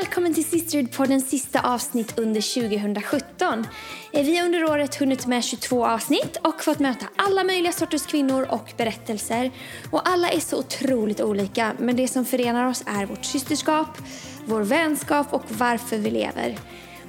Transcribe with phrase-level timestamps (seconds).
[0.00, 3.66] välkommen till Sisterhood-poddens sista avsnitt under 2017.
[4.12, 8.06] Eh, vi har under året hunnit med 22 avsnitt och fått möta alla möjliga sorters
[8.06, 9.50] kvinnor och berättelser.
[9.90, 13.88] Och alla är så otroligt olika, men det som förenar oss är vårt systerskap,
[14.46, 16.58] vår vänskap och varför vi lever.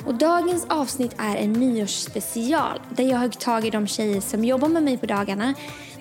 [0.05, 4.67] Och dagens avsnitt är en nyårsspecial där jag högg tag i de tjejer som jobbar
[4.67, 5.53] med mig på dagarna.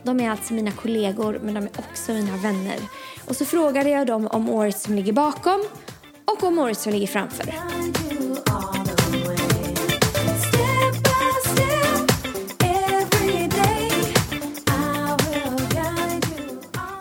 [0.03, 2.79] De är alltså mina kollegor men de är också mina vänner.
[3.25, 5.65] Och så frågade jag dem om året som ligger bakom
[6.33, 7.55] och om året som ligger framför.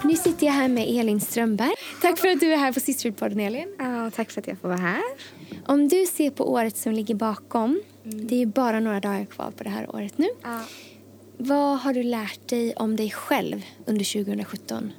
[0.03, 1.73] Nu sitter jag här med Elin Strömberg.
[2.01, 3.75] Tack för att du är här på Sisterhood-podden Elin.
[3.79, 5.03] Ja, tack för att jag får vara här.
[5.65, 9.51] Om du ser på året som ligger bakom, det är ju bara några dagar kvar
[9.51, 10.27] på det här året nu.
[10.43, 10.59] Ja.
[11.37, 14.91] Vad har du lärt dig om dig själv under 2017?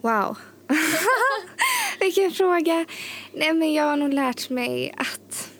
[0.00, 0.36] Wow.
[2.00, 2.86] Vilken fråga.
[3.32, 5.50] Nej, men jag har nog lärt mig att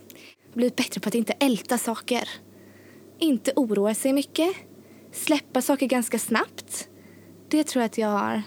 [0.55, 2.29] bli bättre på att inte älta saker.
[3.18, 4.54] Inte oroa sig mycket.
[5.13, 6.88] Släppa saker ganska snabbt.
[7.48, 8.43] Det tror jag att jag har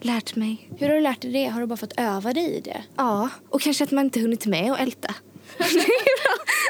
[0.00, 0.70] lärt mig.
[0.78, 1.46] Hur har du lärt dig det?
[1.46, 2.84] Har du bara fått öva dig i det?
[2.96, 5.14] Ja, och kanske att man inte hunnit med att älta.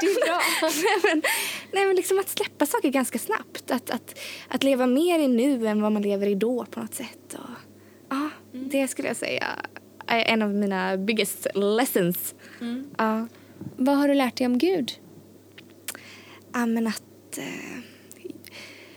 [0.00, 0.40] Det är bra.
[0.62, 1.22] nej, men,
[1.72, 3.70] nej, men liksom att släppa saker ganska snabbt.
[3.70, 4.18] Att, att,
[4.48, 7.34] att leva mer i nu än vad man lever i då på något sätt.
[7.34, 7.45] Och,
[8.70, 9.66] Det skulle jag säga
[10.06, 12.34] är en av mina biggest lessons.
[12.98, 13.26] Ja.
[13.76, 14.92] Vad har du lärt dig om Gud?
[16.52, 17.38] Ja, men att...
[17.38, 17.78] Eh,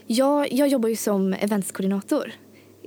[0.07, 2.31] jag, jag jobbar ju som eventskoordinator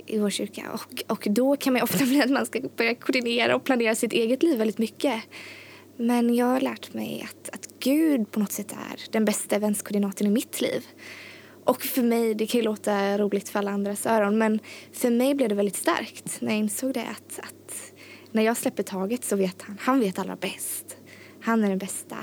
[0.05, 0.71] i vår kyrka.
[0.73, 4.13] Och, och då kan man ofta bli att man ska börja koordinera och planera sitt
[4.13, 5.23] eget liv väldigt mycket.
[5.97, 10.27] Men jag har lärt mig att, att Gud på något sätt är den bästa eventskoordinatorn
[10.27, 10.85] i mitt liv.
[11.65, 14.59] Och för mig, det kan ju låta roligt för alla andras öron, men
[14.93, 17.93] för mig blev det väldigt starkt när jag insåg det att, att
[18.31, 20.97] när jag släpper taget så vet han, han vet allra bäst.
[21.41, 22.17] Han är den bästa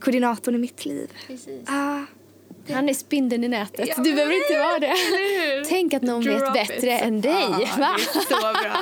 [0.00, 1.10] koordinatorn i mitt liv.
[1.26, 1.62] Precis.
[1.68, 2.00] Ah,
[2.70, 3.88] Han är spindeln i nätet.
[3.88, 4.94] Ja, du behöver inte vara det.
[5.68, 7.02] Tänk att någon vet Drop bättre it.
[7.02, 7.32] än dig.
[7.32, 7.96] Ja, va?
[7.98, 8.76] det är så bra.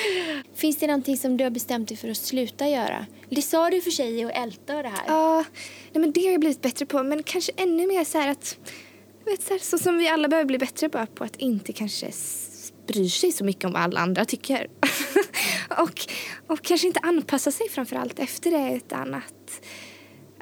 [0.54, 3.06] Finns det någonting som du har bestämt dig för att sluta göra?
[3.30, 5.04] Det sa du för sig att älta och det här.
[5.06, 5.44] Ja,
[5.92, 7.02] nej, men det har jag blivit bättre på.
[7.02, 8.56] Men kanske ännu mer så här att...
[9.24, 12.06] Vet, så, här, så som vi alla behöver bli bättre bara på att inte kanske
[12.06, 14.66] s- bry sig så mycket om vad alla andra tycker.
[15.78, 16.00] och,
[16.46, 19.62] och kanske inte anpassa sig framför allt efter det utan att,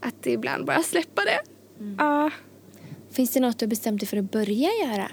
[0.02, 1.40] att ibland bara släppa det.
[1.98, 2.30] Ja,
[3.12, 5.10] Finns det något du har bestämt dig för att börja göra?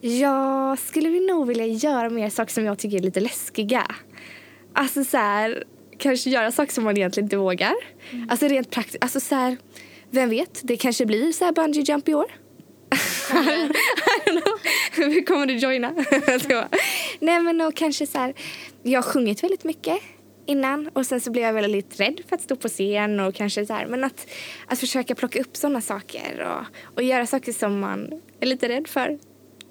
[0.00, 3.86] jag skulle nog vilja göra mer saker som jag tycker är lite läskiga.
[4.72, 5.64] Alltså så här,
[5.98, 7.74] kanske göra saker som man egentligen inte vågar.
[8.28, 9.56] Alltså rent praktiskt, alltså så här,
[10.10, 12.32] vem vet, det kanske blir så här bungee jump i år.
[13.30, 14.58] I don't know.
[14.92, 15.94] Hur kommer du joina?
[17.20, 18.34] Nej men och kanske så här,
[18.82, 19.98] jag har sjungit väldigt mycket
[20.46, 23.66] innan och sen så blev jag väldigt rädd för att stå på scen och kanske
[23.66, 24.26] så här, men att,
[24.66, 28.88] att försöka plocka upp sådana saker och, och göra saker som man är lite rädd
[28.88, 29.18] för.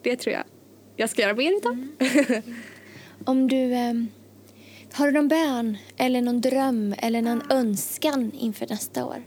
[0.04, 0.44] Det tror jag
[0.96, 1.88] jag ska göra mer utav.
[3.26, 3.74] Om du...
[3.74, 4.08] ehm,
[4.94, 9.24] har du någon bön eller någon dröm eller någon önskan inför nästa år?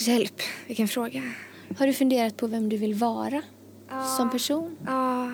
[0.00, 1.22] Hjälp, vilken fråga.
[1.78, 3.42] Har du funderat på vem du vill vara
[4.16, 4.76] som person?
[4.86, 5.26] Ja,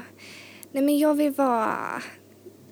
[0.73, 2.03] nej men jag vill vara...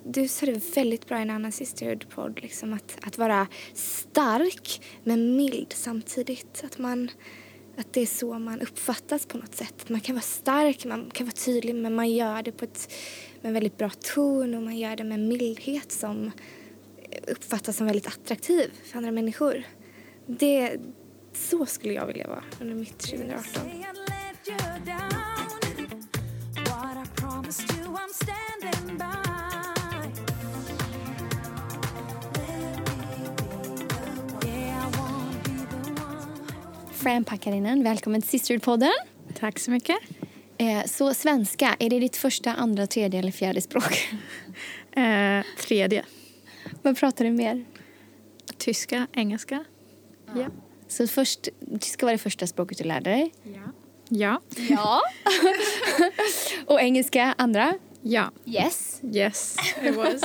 [0.04, 5.36] Du sa det väldigt bra i en annan Sisterhood-podd, liksom att, att vara stark men
[5.36, 6.64] mild samtidigt.
[6.64, 7.10] Att, man,
[7.76, 9.88] att det är så man uppfattas på något sätt.
[9.88, 12.92] Man kan vara stark, man kan vara tydlig men man gör det på ett,
[13.40, 16.30] med en väldigt bra ton och man gör det med mildhet som
[17.28, 19.62] uppfattas som väldigt attraktiv för andra människor.
[20.26, 20.80] Det,
[21.34, 23.44] så skulle jag vilja vara under mitt 2018.
[23.44, 25.32] Say I let you down.
[26.54, 29.04] What I promised you, I'm standing by.
[34.46, 36.92] Yeah, I wanna be the one.
[36.92, 38.92] Fran Packarinen, välkommen till Sisterhood-podden.
[39.34, 39.96] Tack så mycket.
[40.58, 44.08] Eh, så svenska, är det ditt första, andra, tredje eller fjärde språk?
[44.96, 46.04] Eh, tredje.
[46.82, 47.64] Vad pratar du mer?
[48.58, 49.64] Tyska, engelska.
[50.34, 50.46] Ja.
[50.92, 51.48] Så först,
[51.80, 53.32] tyska var det första språket du lärde dig.
[53.42, 53.72] Ja.
[54.08, 54.40] Ja.
[54.68, 55.00] Ja.
[56.66, 57.74] Och engelska andra?
[58.02, 58.30] Ja.
[58.46, 59.00] Yes.
[59.14, 60.22] Yes, it was.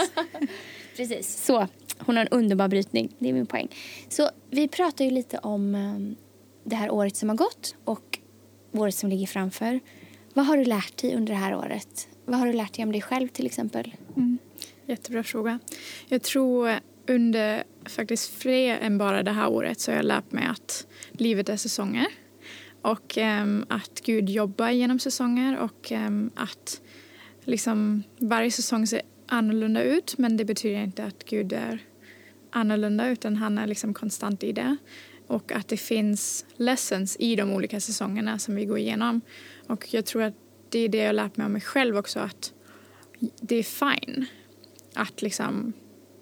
[0.96, 1.46] Precis.
[1.46, 1.68] Så,
[2.00, 3.16] hon har en underbar brytning.
[3.20, 3.68] Det är min poäng.
[4.10, 6.16] Så vi pratar ju lite om um,
[6.64, 8.20] det här året som har gått och
[8.72, 9.80] året som ligger framför.
[10.34, 12.08] Vad har du lärt dig under det här året?
[12.26, 13.96] Vad har du lärt dig om dig själv till exempel?
[14.86, 15.60] Jättebra fråga.
[16.08, 20.46] Jag tror under faktiskt fler än bara det här året så har jag lärt mig
[20.46, 22.08] att livet är säsonger.
[22.82, 26.82] Och um, att Gud jobbar genom säsonger och um, att
[27.44, 31.80] liksom varje säsong ser annorlunda ut men det betyder inte att Gud är
[32.52, 34.78] annorlunda utan han är liksom konstant i det.
[35.28, 39.22] Och att det finns lessons i de olika säsongerna som vi går igenom.
[39.68, 40.34] Och jag tror att
[40.70, 42.54] det är det jag har lärt mig om mig själv också att
[43.42, 44.26] det är fine
[44.94, 45.74] att liksom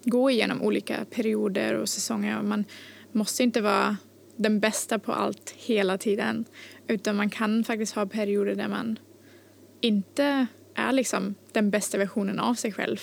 [0.06, 2.42] gå igenom olika perioder och säsonger.
[2.42, 2.66] Man
[3.12, 3.98] måste inte vara
[4.36, 6.46] den bästa på allt hela tiden
[6.88, 9.00] utan man kan faktiskt ha perioder där man
[9.81, 12.98] inte är liksom den bästa versionen av sig själv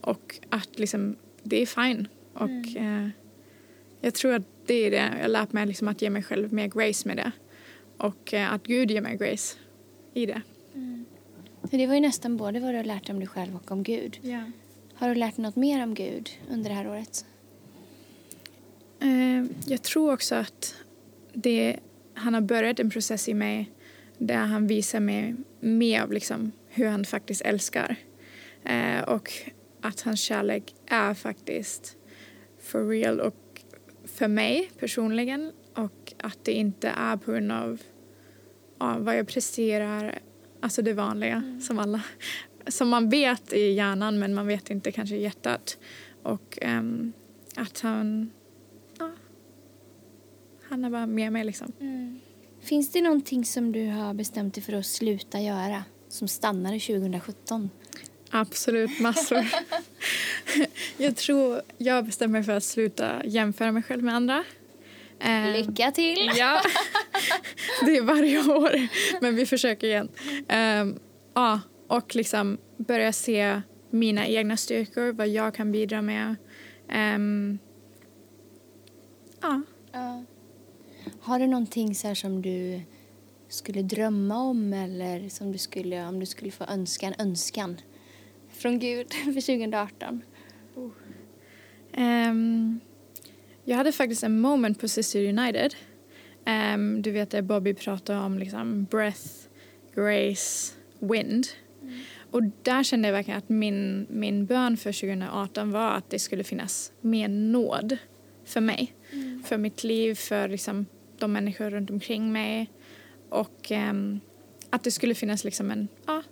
[0.00, 2.08] och att liksom det är fine.
[2.32, 3.08] Och eh,
[4.00, 6.52] jag tror att det är det jag har lärt mig liksom att ge mig själv
[6.52, 7.32] mer grace med det
[7.96, 9.56] och eh, att Gud ger mig grace
[10.14, 10.42] i det.
[11.70, 13.70] För det var ju nästan både vad du har lärt dig om dig själv och
[13.70, 14.18] om Gud.
[15.02, 17.26] Har du lärt dig något mer om Gud under det här året?
[19.00, 20.74] Eh, jag tror också att
[21.32, 21.76] det,
[22.14, 23.72] han har börjat en process i mig
[24.18, 27.96] där han visar mig mer av liksom hur han faktiskt älskar.
[28.64, 29.32] Eh, och
[29.80, 31.96] att hans kärlek är faktiskt
[32.60, 33.62] for real och
[34.04, 37.82] för mig personligen och att det inte är på grund av
[38.78, 40.18] ja, vad jag presterar,
[40.60, 42.02] alltså det vanliga som alla
[42.66, 45.78] som man vet i hjärnan men man vet inte kanske i hjärtat.
[46.22, 47.12] Och ehm,
[47.56, 48.30] att han,
[48.98, 49.10] ja,
[50.68, 51.72] han är bara med mig liksom.
[52.60, 57.70] Finns det någonting som du har bestämt dig för att sluta göra som stannade 2017?
[58.30, 59.44] Absolut, massor.
[60.96, 64.44] jag tror jag bestämmer mig för att sluta jämföra mig själv med andra.
[65.20, 66.30] Ehm, Lycka till!
[66.36, 66.62] Ja,
[67.84, 68.88] det är varje år.
[69.20, 70.08] Men vi försöker igen.
[70.48, 70.98] Ehm,
[71.34, 76.36] ja, och liksom börja se mina egna styrkor, vad jag kan bidra med.
[76.88, 77.58] Ehm,
[79.40, 79.62] ja,
[81.20, 82.80] Har du någonting så här som du
[83.48, 87.80] skulle drömma om eller som du skulle, om du skulle få önska en önskan
[88.50, 90.22] från Gud för 2018?
[91.92, 92.80] Ehm,
[93.64, 95.74] jag hade faktiskt en moment på Sister United.
[96.44, 99.28] Ehm, du vet där Bobby pratar om liksom breath,
[99.94, 101.46] grace, wind.
[102.30, 106.44] Och där kände jag verkligen att min, min bön för 2018 var att det skulle
[106.44, 107.96] finnas mer nåd
[108.44, 108.94] för mig.
[109.44, 110.86] För mitt liv, för liksom
[111.18, 112.70] de människor runt omkring mig.
[113.28, 114.20] Och ehm,
[114.70, 116.22] att det skulle finnas liksom en, ja,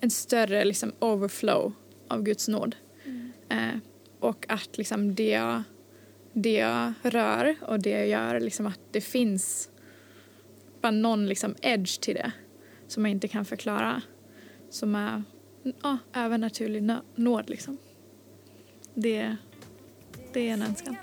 [0.00, 1.72] en större liksom overflow
[2.08, 2.76] av Guds nåd.
[3.48, 3.78] Eh,
[4.20, 5.62] och att liksom det, jag,
[6.32, 9.70] det jag rör och det jag gör, liksom att det finns
[10.80, 12.32] bara någon liksom edge till det
[12.86, 14.02] som jag inte kan förklara.
[14.72, 15.22] Som är
[15.82, 17.78] ja, övernaturlig nå- nåd liksom.
[18.94, 19.36] Det,
[20.32, 20.96] det är en önskan.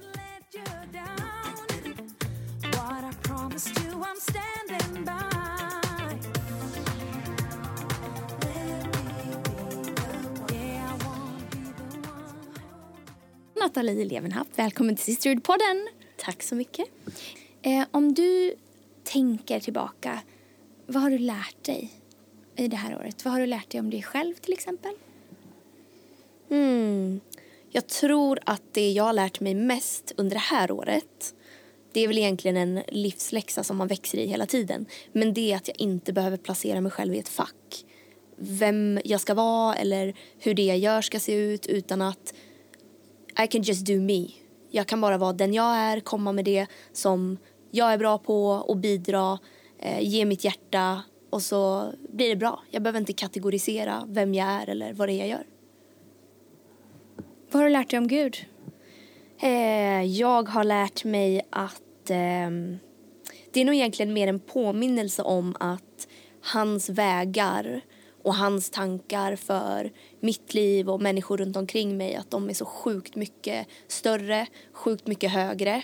[13.60, 15.88] Nathalie Levenhaupt, välkommen till Sisterhood-podden.
[16.18, 16.86] Tack så mycket.
[17.62, 18.54] Eh, om du
[19.04, 20.19] tänker tillbaka,
[20.86, 21.98] vad har du lärt dig
[22.59, 23.25] i det här året?
[23.25, 24.91] Vad har du lärt dig om dig själv till exempel?
[26.50, 27.19] Mm.
[27.69, 31.33] Jag tror att det jag har lärt mig mest under det här året
[31.91, 34.85] det är väl egentligen en livsläxa som man växer i hela tiden.
[35.11, 37.85] Men det är att jag inte behöver placera mig själv i ett fack.
[38.35, 42.33] Vem jag ska vara eller hur det jag gör ska se ut utan att
[43.44, 44.27] I can just do me.
[44.71, 47.37] Jag kan bara vara den jag är, komma med det som
[47.71, 49.39] jag är bra på och bidra,
[49.80, 52.64] eh, ge mitt hjärta och så blir det bra.
[52.71, 55.44] Jag behöver inte kategorisera vem jag är eller vad det är jag gör.
[57.52, 58.38] Vad har du lärt dig om Gud?
[59.42, 62.78] Eh, jag har lärt mig att ehm,
[63.52, 66.07] det är nog egentligen mer en påminnelse om att
[66.42, 67.81] hans vägar
[68.24, 72.66] och hans tankar för mitt liv och människor runt omkring mig att de är så
[72.66, 75.83] sjukt mycket större, sjukt mycket högre.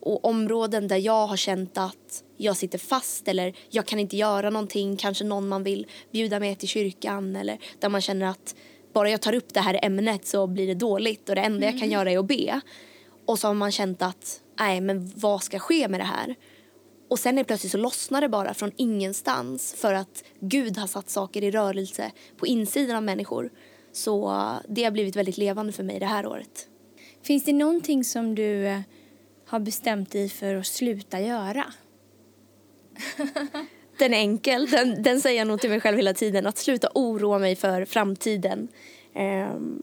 [0.00, 4.50] Och områden där jag har känt att jag sitter fast eller jag kan inte göra
[4.50, 8.54] någonting, kanske någon man vill bjuda med till kyrkan eller där man känner att
[8.92, 11.78] bara jag tar upp det här ämnet så blir det dåligt och det enda jag
[11.78, 12.60] kan göra är att be.
[13.26, 16.34] Och så har man känt att, nej men vad ska ske med det här?
[17.08, 21.10] Och sen är plötsligt så lossnar det bara från ingenstans för att Gud har satt
[21.10, 23.50] saker i rörelse på insidan av människor.
[23.92, 26.68] Så eh, det har blivit väldigt levande för mig det här året.
[27.22, 28.80] Finns det någonting som du eh,
[29.46, 31.64] har bestämt dig för att sluta göra?
[33.98, 36.46] Den är enkel, den, den säger jag nog till mig själv hela tiden.
[36.46, 38.68] Att sluta oroa mig för framtiden.
[39.14, 39.82] Ehm,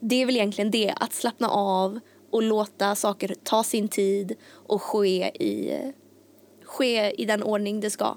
[0.00, 2.00] det är väl egentligen det, att slappna av
[2.30, 5.78] och låta saker ta sin tid och ske i,
[6.64, 8.16] ske i den ordning det ska.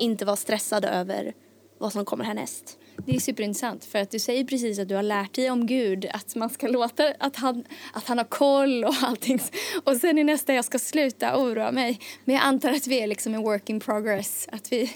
[0.00, 1.34] Inte vara stressad över
[1.78, 2.78] vad som kommer härnäst.
[3.06, 6.06] Det är superintressant för att du säger precis att du har lärt dig om Gud,
[6.12, 9.40] att man ska låta att han, att han har koll och allting.
[9.84, 12.00] Och sen är nästa jag ska sluta oroa mig.
[12.24, 14.90] Men jag antar att vi är liksom en work in progress, att vi,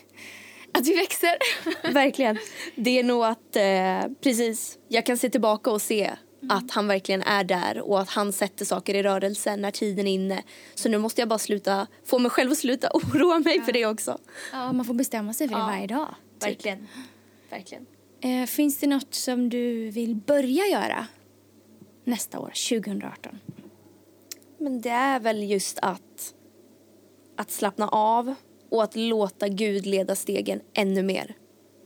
[0.72, 1.36] att vi växer.
[1.92, 2.38] Verkligen.
[2.74, 6.10] Det är nog att, eh, precis, jag kan se tillbaka och se
[6.50, 10.12] att han verkligen är där och att han sätter saker i rörelse när tiden är
[10.12, 10.42] inne.
[10.74, 13.86] Så nu måste jag bara sluta, få mig själv att sluta oroa mig för det
[13.86, 14.18] också.
[14.52, 15.66] Ja, man får bestämma sig för det Ja.
[15.66, 16.14] varje dag.
[16.38, 16.48] typ.
[16.48, 16.88] Verkligen.
[17.50, 17.86] Verkligen.
[18.20, 21.06] Eh, finns det något som du vill börja göra
[22.04, 23.38] nästa år, 2018?
[24.58, 26.34] Men det är väl just att,
[27.36, 28.34] att slappna av
[28.70, 31.34] och att låta Gud leda stegen ännu mer.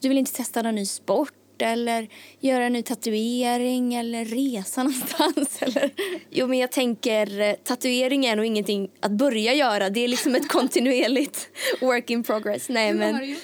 [0.00, 2.08] Du vill inte testa någon ny sport eller
[2.40, 5.62] göra en ny tatuering eller resa någonstans?
[5.62, 5.90] Eller?
[6.30, 9.90] Jo, men jag tänker eh, tatuering är nog ingenting att börja göra.
[9.90, 11.48] Det är liksom ett kontinuerligt
[11.80, 12.68] work in progress.
[12.68, 13.36] Nej, men?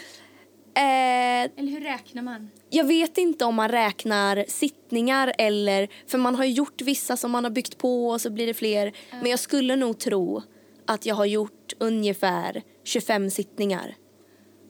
[0.79, 2.51] Eh, Eller hur räknar man?
[2.71, 5.89] jag vet inte om man räknar sittningar eller...
[6.07, 8.55] För man har ju gjort vissa som man har byggt på och så blir det
[8.55, 8.93] fler.
[9.11, 10.43] Men jag skulle nog tro
[10.87, 13.97] att jag har gjort ungefär 25 sittningar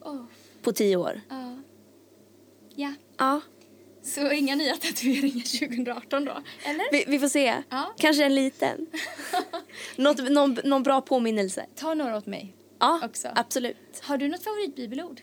[0.05, 0.25] Oh,
[0.63, 1.21] på 10 år.
[1.29, 1.57] ja.
[2.77, 2.95] ja.
[3.19, 3.41] Ja,
[4.03, 6.43] Så inga nya tatueringar 2018 då?
[6.65, 6.85] Eller?
[6.93, 7.55] vi, vi får se.
[7.69, 7.95] Ja.
[7.99, 8.87] Kanske en liten.
[9.97, 11.67] Något, någon, någon bra påminnelse.
[11.75, 12.55] Ta några åt mig.
[12.79, 13.29] Ja, Också.
[13.35, 13.77] absolut.
[14.03, 15.21] Har du något favoritbibelord?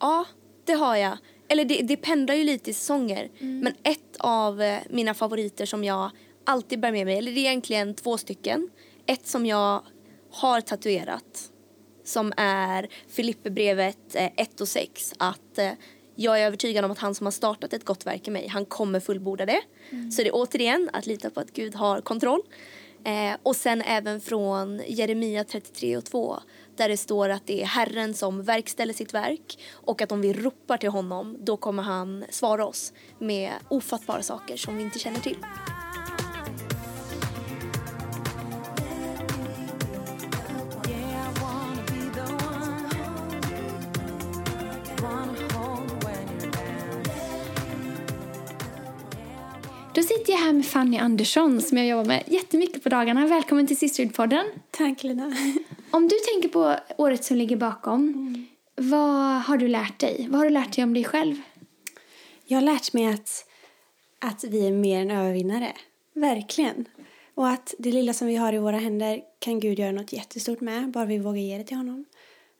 [0.00, 0.24] Ja,
[0.64, 1.18] det har jag.
[1.48, 3.30] Eller det, det pendlar ju lite i säsonger.
[3.38, 6.10] Men ett av eh, mina favoriter som jag
[6.44, 8.70] alltid bär med mig, eller det är egentligen två stycken.
[9.06, 9.82] Ett som jag
[10.30, 11.50] har tatuerat
[12.04, 15.14] som är Filipperbrevet eh, 1 och 6.
[15.18, 15.70] Att eh,
[16.14, 18.64] jag är övertygad om att han som har startat ett gott verk i mig, han
[18.64, 19.60] kommer fullborda det.
[20.12, 22.40] Så det är återigen att lita på att Gud har kontroll.
[23.04, 26.38] Eh, och sen även från Jeremia 33 och 2
[26.76, 30.32] där det står att det är Herren som verkställer sitt verk och att om vi
[30.32, 35.20] ropar till honom då kommer han svara oss med ofattbara saker som vi inte känner
[35.20, 35.36] till.
[49.94, 53.26] Då sitter jag här med Fanny Andersson som jag jobbar med jättemycket på dagarna.
[53.26, 54.44] Välkommen till Sisterhood-podden.
[54.70, 55.36] Tack Lina.
[55.94, 58.34] Om du tänker på året som ligger bakom,
[58.76, 60.26] vad har du lärt dig?
[60.30, 61.36] Vad har du lärt dig om dig själv?
[62.44, 63.48] Jag har lärt mig att,
[64.18, 65.72] att vi är mer än övervinnare.
[66.12, 66.84] Verkligen.
[67.34, 70.60] Och att det lilla som vi har i våra händer kan Gud göra något jättestort
[70.60, 72.04] med, bara vi vågar ge det till honom.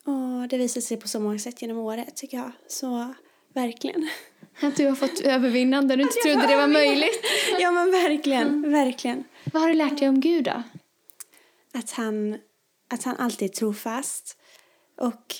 [0.04, 2.52] Och det visar sig på så många sätt genom året tycker jag.
[2.68, 3.14] Så
[3.54, 4.08] verkligen.
[4.60, 7.24] Att du har fått övervinna där du inte trodde det var möjligt.
[7.60, 9.24] Ja men verkligen, verkligen.
[9.52, 10.62] Vad har du lärt dig om Gud då?
[11.72, 12.38] Att han,
[12.94, 14.38] att han alltid är trofast.
[15.00, 15.34] Och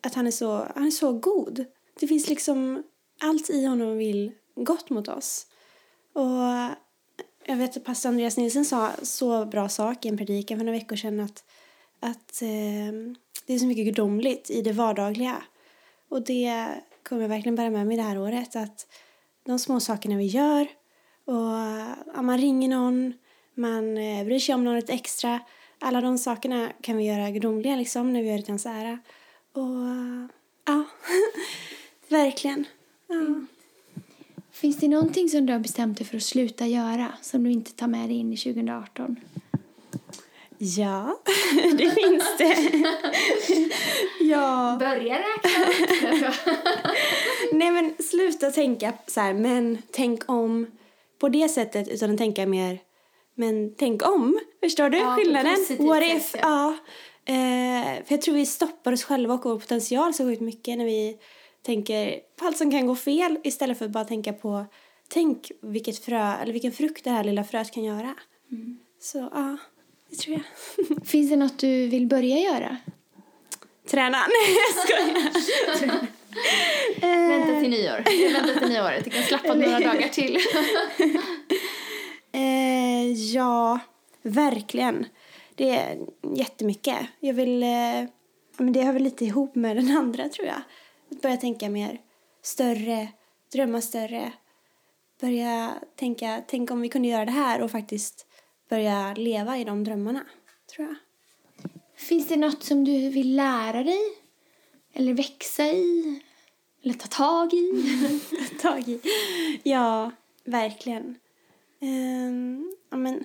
[0.00, 1.64] att han är, så, han är så god.
[2.00, 2.82] Det finns liksom
[3.20, 5.46] allt i honom vill gott mot oss.
[6.12, 6.76] Och
[7.46, 10.78] jag vet att pastor Andreas Nilsson sa så bra sak i en predikan för några
[10.78, 11.44] veckor sedan att,
[12.00, 12.92] att eh,
[13.46, 15.42] det är så mycket gudomligt i det vardagliga.
[16.08, 16.68] Och det
[17.08, 18.56] kommer jag verkligen bära med mig det här året.
[18.56, 18.86] Att
[19.44, 20.68] de små sakerna vi gör
[21.24, 21.52] och
[22.14, 23.14] ja, man ringer någon,
[23.54, 25.40] man eh, bryr sig om någon lite extra.
[25.78, 28.98] Alla de sakerna kan vi göra gudomliga liksom när vi gör det till hans ära.
[29.52, 30.32] Och
[30.64, 30.84] ja,
[32.08, 32.64] verkligen.
[33.06, 33.46] Ja.
[34.52, 37.72] Finns det någonting som du har bestämt dig för att sluta göra som du inte
[37.72, 39.16] tar med dig in i 2018?
[40.58, 41.18] Ja,
[41.78, 42.84] det finns det.
[44.20, 44.76] ja.
[44.80, 46.32] Börja räkna.
[47.52, 50.66] Nej men sluta tänka så här, men tänk om
[51.18, 52.78] på det sättet utan att tänka mer,
[53.36, 54.38] men tänk om.
[54.64, 55.54] Förstår du Ja, skillnaden?
[55.54, 56.34] positivt What if?
[56.42, 56.74] ja.
[57.24, 57.32] Ja.
[57.32, 60.84] Eh, för jag tror vi stoppar oss själva och vår potential så sjukt mycket när
[60.84, 61.16] vi
[61.62, 64.64] tänker på allt som kan gå fel istället för att bara tänka på
[65.08, 68.14] tänk vilket frö, eller vilken frukt det här lilla fröet kan göra.
[68.52, 68.78] Mm.
[69.00, 69.56] Så ja,
[70.10, 71.06] det tror jag.
[71.06, 72.76] Finns det något du vill börja göra?
[73.90, 74.18] Träna.
[74.18, 76.06] Nej jag skojar.
[77.28, 78.32] Vänta till nyår.
[78.32, 79.04] Vänta till nyåret.
[79.04, 80.38] Du kan slappa några dagar till.
[83.36, 83.78] Ja,
[84.22, 85.06] verkligen.
[85.54, 85.98] Det är
[86.34, 86.98] jättemycket.
[87.20, 87.62] Jag vill...
[87.62, 88.04] Eh,
[88.56, 90.62] men det hör väl lite ihop med den andra, tror jag.
[91.10, 92.00] Att börja tänka mer
[92.42, 93.08] större,
[93.52, 94.32] drömma större.
[95.20, 98.26] Börja tänka, tänk om vi kunde göra det här och faktiskt
[98.68, 100.26] börja leva i de drömmarna,
[100.74, 100.96] tror jag.
[101.96, 104.02] Finns det något som du vill lära dig?
[104.92, 106.20] Eller växa i?
[106.82, 107.72] Eller ta tag i?
[108.62, 109.00] tag i.
[109.62, 110.10] Ja,
[110.44, 111.18] verkligen.
[111.80, 113.24] Ehm, ja, men,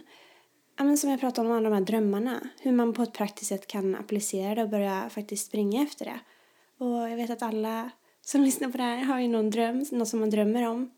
[0.77, 2.39] ja, men som jag pratade om, alla de här drömmarna.
[2.59, 6.19] Hur man på ett praktiskt sätt kan applicera det och börja faktiskt springa efter det.
[6.77, 7.89] Och jag vet att alla
[8.21, 10.91] som lyssnar på det här har ju någon dröm, något som man drömmer om.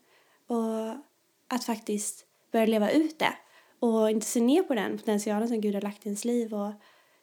[0.46, 0.88] Och
[1.48, 3.34] att faktiskt börja leva ut det.
[3.80, 6.54] Och inte se ner på den potentialen som Gud har lagt i ens liv.
[6.54, 6.72] Och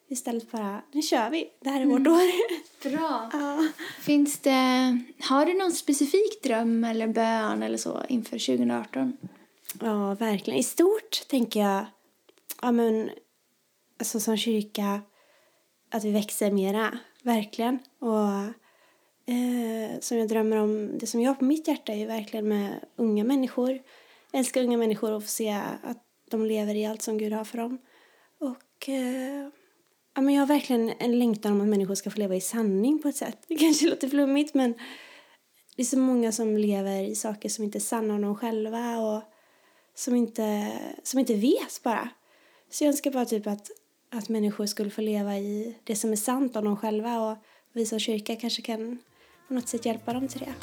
[0.10, 2.31] istället bara, nu kör vi, det här är vårt år.
[2.89, 3.29] Bra.
[3.34, 3.67] ja.
[4.00, 9.17] Finns det, har du någon specifik dröm eller bön eller så inför 2018?
[9.80, 10.60] Ja, verkligen.
[10.60, 11.86] I stort tänker jag,
[12.62, 13.10] ja men,
[14.00, 15.01] alltså som kyrka,
[15.90, 17.80] att vi växer mera, verkligen.
[18.00, 18.30] Och
[19.34, 22.48] eh, som jag drömmer om, det som jag har på mitt hjärta är ju verkligen
[22.48, 23.72] med unga människor.
[24.32, 25.50] Jag älskar unga människor och få se
[25.84, 27.78] att de lever i allt som Gud har för dem.
[28.40, 29.50] Och eh,
[30.16, 33.01] ja, men jag har verkligen en längtan om att människor ska få leva i sanning
[33.01, 33.38] på ett sätt.
[33.48, 34.74] Det kanske låter flummigt men
[35.75, 38.98] det är så många som lever i saker som inte är sanna om dem själva
[38.98, 39.24] och
[39.95, 40.71] som inte,
[41.03, 42.10] som inte vet bara.
[42.69, 43.71] Så jag önskar bara typ att,
[44.10, 47.38] att människor skulle få leva i det som är sant om dem själva och
[47.74, 49.00] vi som kyrka kanske kan
[49.48, 50.53] på något sätt hjälpa dem till det.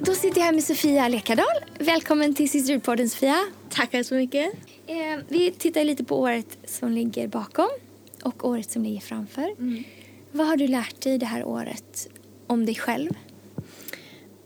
[0.00, 1.46] Då sitter jag här med Sofia Lekardal.
[1.78, 3.46] Välkommen till Systerpodden Sofia.
[3.70, 4.52] Tackar så mycket.
[4.86, 7.68] Eh, vi tittar lite på året som ligger bakom
[8.22, 9.54] och året som ligger framför.
[10.32, 12.08] Vad har du lärt dig det här året
[12.46, 13.10] om dig själv?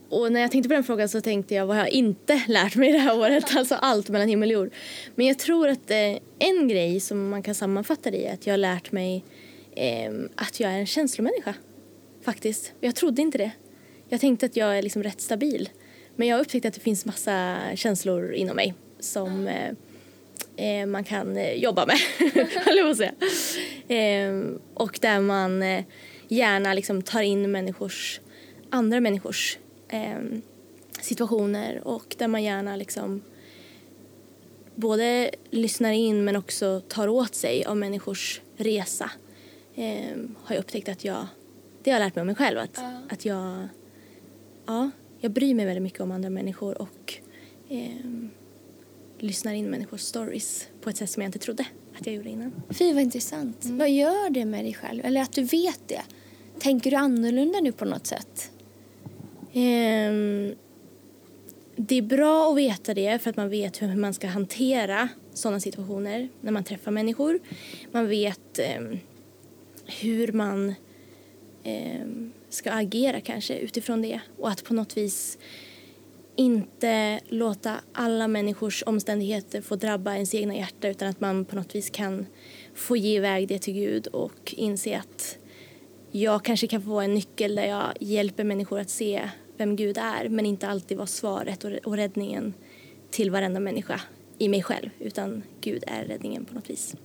[0.08, 2.76] Och när jag tänkte på den frågan så tänkte jag vad har jag inte lärt
[2.76, 3.44] mig det här året?
[3.56, 4.70] Alltså allt mellan himmel och jord.
[5.14, 8.46] Men jag tror att eh, en grej som man kan sammanfatta det i är att
[8.46, 9.24] jag har lärt mig
[9.76, 11.54] eh, att jag är en känslomänniska.
[12.22, 12.72] Faktiskt.
[12.80, 13.50] Jag trodde inte det.
[14.08, 15.68] Jag tänkte att jag är liksom rätt stabil.
[16.16, 19.72] Men jag har upptäckt att det finns massa känslor inom mig som eh,
[20.56, 21.96] eh, man kan eh, jobba med,
[22.64, 23.12] höll jag säga.
[23.88, 24.34] Eh,
[24.74, 25.84] och där man eh,
[26.28, 28.20] gärna liksom tar in människors,
[28.70, 30.18] andra människors eh,
[31.00, 33.22] situationer och där man gärna liksom
[34.74, 39.10] både lyssnar in men också tar åt sig av människors resa.
[39.74, 41.26] Eh, har jag upptäckt att jag,
[41.82, 43.68] det har jag lärt mig om mig själv, att, att jag,
[44.66, 47.14] ja, jag bryr mig väldigt mycket om andra människor och
[47.68, 48.30] ehm,
[49.22, 51.64] lyssnar in människors stories på ett sätt som jag inte trodde
[51.98, 52.52] att jag gjorde innan.
[52.70, 53.64] Fy vad intressant.
[53.64, 55.04] Vad gör det med dig själv?
[55.04, 56.02] Eller att du vet det?
[56.58, 58.50] Tänker du annorlunda nu på något sätt?
[59.52, 60.54] Ehm,
[61.76, 65.60] det är bra att veta det för att man vet hur man ska hantera sådana
[65.60, 67.40] situationer när man träffar människor.
[67.92, 68.98] Man vet ehm,
[69.86, 70.74] hur man
[71.64, 75.38] ehm, ska agera kanske utifrån det och att på något vis
[76.40, 81.74] inte låta alla människors omständigheter få drabba ens egna hjärta utan att man på något
[81.74, 82.26] vis kan
[82.74, 85.38] få ge iväg det till Gud och inse att
[86.10, 90.28] jag kanske kan få en nyckel där jag hjälper människor att se vem Gud är
[90.28, 92.54] men inte alltid vara svaret och räddningen
[93.10, 94.00] till varenda människa
[94.38, 96.96] i mig själv utan Gud är räddningen på något vis.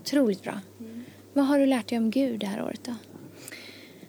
[0.00, 0.60] Otroligt bra.
[1.32, 2.94] Vad har du lärt dig om Gud det här året då?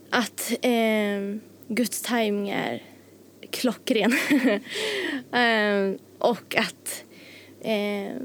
[0.09, 2.83] Att eh, Guds timing är
[3.51, 4.11] klockren.
[5.31, 7.03] eh, och att
[7.61, 8.21] eh,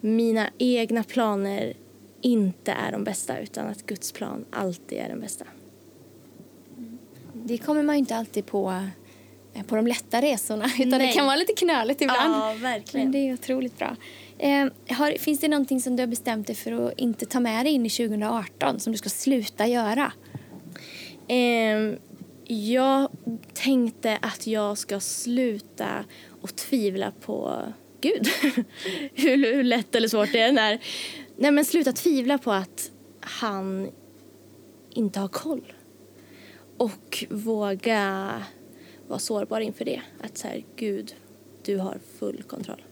[0.00, 1.74] mina egna planer
[2.20, 5.44] inte är de bästa utan att Guds plan alltid är den bästa.
[7.32, 8.70] Det kommer man ju inte alltid på
[9.54, 11.12] eh, på de lätta resorna utan det Nej.
[11.12, 12.34] kan vara lite knöligt ibland.
[12.34, 13.06] Ja, verkligen.
[13.06, 13.96] Men det är otroligt bra.
[14.38, 17.66] Eh, har, finns det någonting som du har bestämt dig för att inte ta med
[17.66, 20.12] dig in i 2018 som du ska sluta göra?
[21.28, 21.96] Ehm,
[22.46, 23.08] jag
[23.52, 26.04] tänkte att jag ska sluta
[26.40, 27.62] och tvivla på
[28.00, 28.28] Gud.
[29.14, 30.78] hur, hur lätt eller svårt det än är.
[31.36, 33.90] Nej, men sluta tvivla på att han
[34.90, 35.72] inte har koll.
[36.76, 38.32] Och våga
[39.08, 40.02] vara sårbar inför det.
[40.20, 41.14] Att så här, Gud,
[41.64, 42.82] du har full kontroll.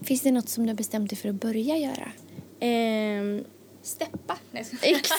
[0.00, 2.12] Finns det något som du har bestämt dig för att börja göra?
[2.60, 3.44] Ehm,
[3.88, 4.38] Steppa.
[4.52, 5.12] Exakt!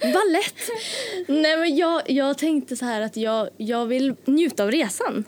[0.02, 0.54] Ballett!
[1.28, 5.24] Nej, men jag, jag tänkte så här att jag, jag vill njuta av resan.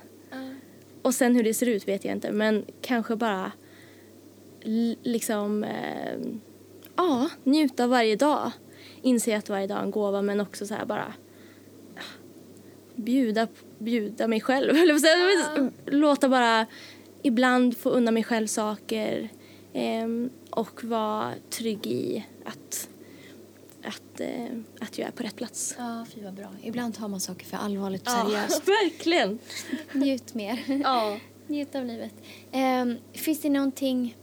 [1.03, 3.53] Och sen hur det ser ut vet jag inte, men kanske bara
[5.03, 6.19] liksom eh,
[6.97, 8.51] ja, njuta varje dag.
[9.03, 11.15] Inse att varje dag är en gåva, men också så här bara
[11.95, 12.03] ja,
[12.95, 14.77] bjuda, bjuda mig själv.
[14.77, 15.71] Jag?
[15.87, 16.67] Låta bara
[17.23, 19.29] ibland få unna mig själv saker
[19.73, 22.89] ehm, och vara trygg i att,
[23.83, 24.45] att, eh,
[24.81, 25.75] att jag är på rätt plats.
[25.79, 26.49] Ja, fy vad bra.
[26.63, 28.63] Ibland tar man saker för allvarligt och seriöst.
[28.69, 29.39] verkligen.
[29.93, 30.81] Njut mer.
[30.85, 31.19] Ja.
[31.47, 32.15] Njut av livet.
[32.53, 34.17] Ehm, finns det någonting...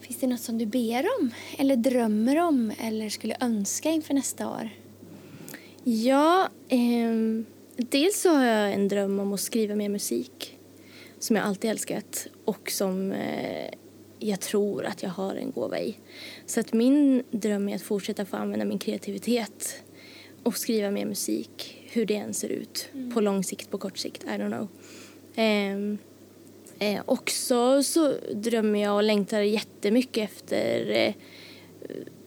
[0.00, 4.50] Finns det något som du ber om eller drömmer om eller skulle önska inför nästa
[4.50, 4.70] år?
[5.84, 7.46] Ja, ehm,
[7.76, 10.58] Dels så har jag en dröm om att skriva mer musik
[11.18, 13.70] som jag alltid älskat och som eh,
[14.18, 15.96] jag tror att jag har en gåva i.
[16.46, 19.82] Så att min dröm är att fortsätta få använda min kreativitet
[20.42, 22.88] och skriva mer musik, hur det än ser ut.
[23.14, 24.68] På lång sikt, på kort sikt, I don't know.
[25.34, 25.98] Ehm,
[26.78, 31.14] eh, också så drömmer jag och längtar jättemycket efter eh,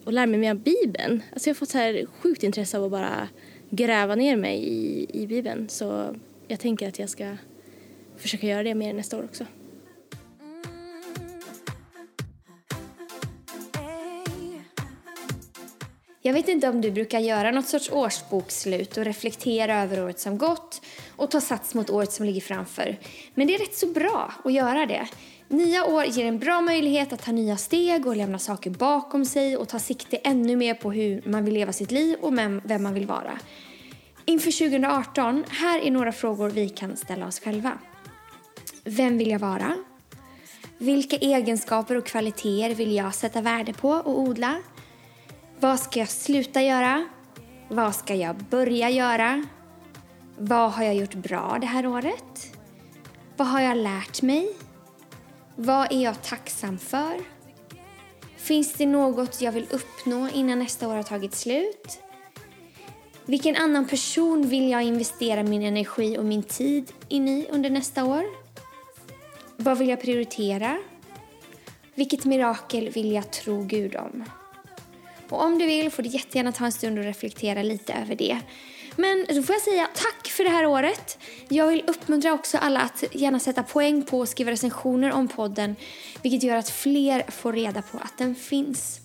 [0.06, 1.24] att lära mig mer om Bibeln.
[1.34, 3.30] Alltså jag har fått så här sjukt intresse av att bara
[3.70, 5.70] gräva ner mig i, i Bibeln.
[5.70, 6.16] Så
[6.48, 7.38] jag tänker att jag ska
[8.18, 9.46] försöka göra det mer nästa år också.
[16.30, 20.38] Jag vet inte om du brukar göra något sorts årsbokslut och reflektera över året som
[20.38, 20.82] gått
[21.16, 22.98] och ta sats mot året som ligger framför.
[23.34, 25.08] Men det är rätt så bra att göra det.
[25.48, 29.58] Nya år ger en bra möjlighet att ta nya steg och lämna saker bakom sig
[29.58, 32.94] och ta sikte ännu mer på hur man vill leva sitt liv och vem man
[32.94, 33.40] vill vara.
[34.26, 37.72] Inför 2018, här är några frågor vi kan ställa oss själva.
[38.84, 39.76] Vem vill jag vara?
[40.78, 44.56] Vilka egenskaper och kvaliteter vill jag sätta värde på och odla?
[45.62, 47.08] Vad ska jag sluta göra?
[47.70, 49.46] Vad ska jag börja göra?
[50.38, 52.58] Vad har jag gjort bra det här året?
[53.38, 54.50] Vad har jag lärt mig?
[55.56, 57.20] Vad är jag tacksam för?
[58.38, 62.00] Finns det något jag vill uppnå innan nästa år har tagit slut?
[63.26, 68.06] Vilken annan person vill jag investera min energi och min tid in i under nästa
[68.06, 68.24] år?
[69.58, 70.78] Vad vill jag prioritera?
[71.96, 74.24] Vilket mirakel vill jag tro Gud om?
[75.32, 78.40] Och om du vill får du jättegärna ta en stund och reflektera lite över det.
[78.96, 81.18] Men då får jag säga tack för det här året.
[81.48, 85.76] Jag vill uppmuntra också alla att gärna sätta poäng på och skriva recensioner om podden.
[86.22, 89.00] Vilket gör att fler får reda på att den finns.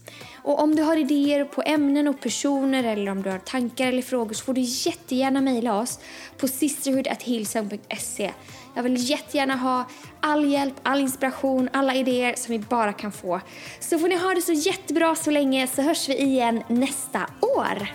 [0.45, 4.03] Och om du har idéer på ämnen och personer eller om du har tankar eller
[4.03, 5.99] frågor så får du jättegärna mejla oss
[6.39, 8.33] på sisterhood.hillsong.se.
[8.77, 9.85] Jag vill jättegärna ha
[10.21, 13.41] all hjälp, all inspiration, alla idéer som vi bara kan få.
[13.81, 17.89] Så får ni ha det så jättebra så länge så hörs vi igen nästa år.